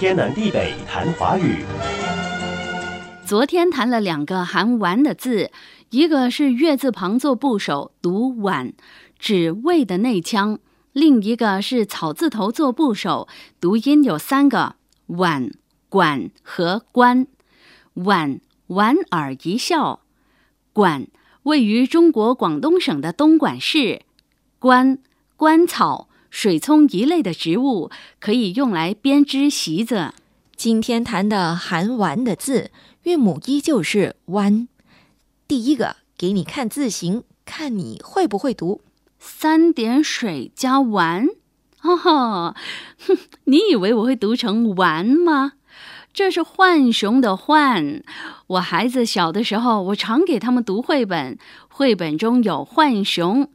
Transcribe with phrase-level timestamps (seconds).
[0.00, 1.62] 天南地北谈华语。
[3.26, 5.50] 昨天谈了两个含“完”的字，
[5.90, 8.72] 一个是月字旁做部首读“晚”，
[9.20, 10.56] 指胃的内腔；
[10.94, 13.28] 另一个是草字头做部首，
[13.60, 14.76] 读音有三个：
[15.08, 15.50] 晚、
[15.90, 17.26] 管和关。
[17.92, 20.00] 晚，莞尔一笑；
[20.72, 21.08] 管，
[21.42, 24.00] 位于中国广东省的东莞市；
[24.58, 24.96] 关，
[25.36, 30.14] 关草、水葱一类的植物，可以用来编织席子。
[30.56, 32.70] 今天谈的含“完”的字，
[33.02, 34.68] 韵母依旧是“弯”。
[35.48, 38.80] 第一个，给你看字形，看你会不会读。
[39.18, 41.26] 三点水加完，
[41.78, 42.54] 哈哈，
[43.06, 45.52] 哼， 你以为我会读成完吗？
[46.12, 48.02] 这是浣熊的浣。
[48.46, 53.48] 我孩子小的时候，我常给他们读绘本，绘本中有浣熊，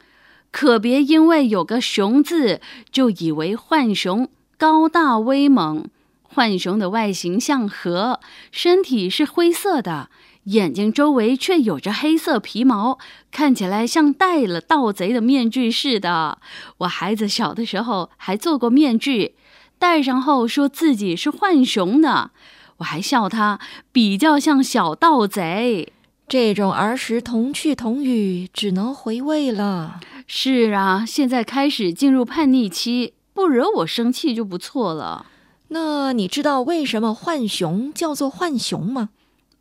[0.55, 5.89] 可别因为有个熊字，就以为浣熊高大威猛。
[6.33, 8.21] 浣熊的外形像河，
[8.53, 10.09] 身体是灰色的，
[10.45, 12.97] 眼睛周围却有着黑色皮毛，
[13.31, 16.37] 看起来像戴了盗贼的面具似的。
[16.77, 19.35] 我孩子小的时候还做过面具，
[19.77, 22.31] 戴上后说自己是浣熊呢。
[22.77, 23.59] 我还笑他
[23.91, 25.91] 比较像小盗贼。
[26.27, 29.99] 这种儿时童趣童语，只能回味了。
[30.27, 35.27] 是啊，现在开始进入叛逆期，不惹我生气就不错了。
[35.67, 39.09] 那你知道为什么浣熊叫做浣熊吗？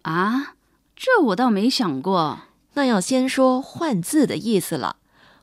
[0.03, 0.55] 啊，
[0.97, 2.41] 这我倒没想过。
[2.75, 4.97] 那要先说“浣”字的意思了。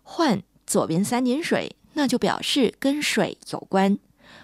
[0.03, 3.97] 浣左边三点水，那就表示跟水有关。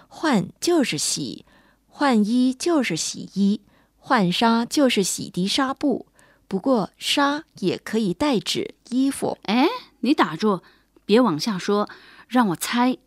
[0.10, 1.46] 浣就是洗，
[1.92, 3.62] 浣衣就是洗衣，
[4.00, 6.06] 浣纱就是洗涤纱布。
[6.48, 9.38] 不过纱也可以代指衣服。
[9.44, 9.68] 哎，
[10.02, 10.62] 你打住，
[11.06, 11.90] 别往下说，
[12.28, 12.98] 让我猜。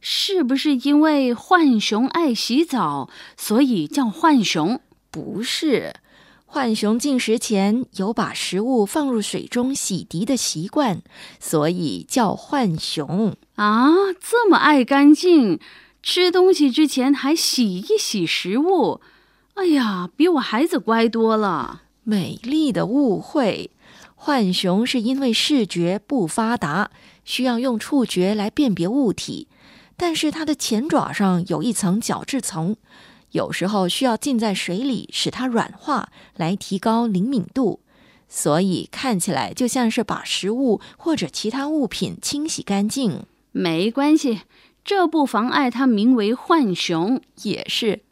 [0.00, 4.80] 是不是因为浣熊爱洗澡，所以叫浣熊？
[5.10, 5.92] 不是，
[6.46, 11.02] 浣熊进食前有把食物放入水中洗涤的习惯，
[11.38, 13.90] 所以叫浣熊啊！
[14.18, 15.60] 这么爱干净，
[16.02, 19.02] 吃东西之前还洗一洗食物。
[19.54, 21.82] 哎呀，比我孩子乖多了。
[22.04, 23.70] 美丽的误会，
[24.22, 26.90] 浣熊是因为视觉不发达，
[27.24, 29.48] 需要用触觉来辨别物体。
[29.96, 32.76] 但是它的前爪上有一层角质层，
[33.30, 37.80] 有时候需要浸在水里使它软化，来提高灵敏度，
[38.28, 43.24] 所以看起来就像是把食物或者其他物品清洗干净。
[43.52, 44.42] 没关系，
[44.84, 47.20] 这不妨碍它名为浣熊。
[47.42, 48.02] 也是，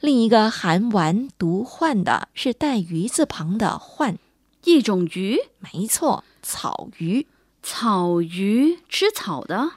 [0.00, 4.18] 另一个含“丸”读“浣”的是带鱼字旁的“浣”，
[4.64, 5.38] 一种鱼。
[5.60, 7.26] 没错，草鱼。
[7.62, 9.72] 草鱼吃草的。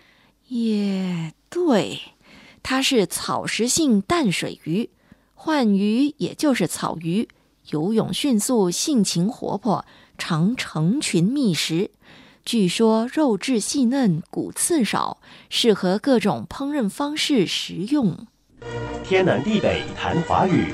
[0.48, 2.02] 也对，
[2.64, 4.90] 它是草食性淡水鱼，
[5.36, 7.28] 浣鱼也就是草鱼，
[7.70, 9.86] 游泳迅速，性情活泼，
[10.18, 11.92] 常成群觅食。
[12.46, 15.20] 据说肉质细嫩，骨刺少，
[15.50, 18.26] 适合各种烹饪方式食用。
[19.04, 20.74] 天南地北谈华语。